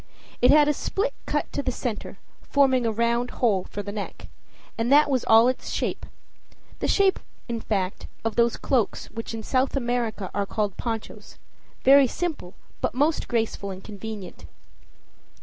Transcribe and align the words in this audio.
It 0.41 0.49
had 0.49 0.67
a 0.67 0.73
split 0.73 1.13
cut 1.27 1.51
to 1.51 1.61
the 1.61 1.71
center, 1.71 2.17
forming 2.49 2.87
a 2.87 2.91
round 2.91 3.29
hole 3.37 3.65
for 3.65 3.83
the 3.83 3.91
neck 3.91 4.29
and 4.75 4.91
that 4.91 5.11
was 5.11 5.23
all 5.25 5.47
its 5.47 5.69
shape; 5.69 6.07
the 6.79 6.87
shape, 6.87 7.19
in 7.47 7.61
fact, 7.61 8.07
of 8.25 8.35
those 8.35 8.57
cloaks 8.57 9.11
which 9.11 9.35
in 9.35 9.43
South 9.43 9.75
America 9.77 10.31
are 10.33 10.47
called 10.47 10.75
ponchos 10.75 11.37
very 11.83 12.07
simple, 12.07 12.55
but 12.81 12.95
most 12.95 13.27
graceful 13.27 13.69
and 13.69 13.83
convenient. 13.83 14.45